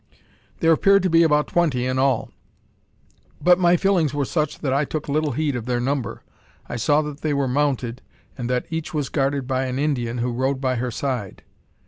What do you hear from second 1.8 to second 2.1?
in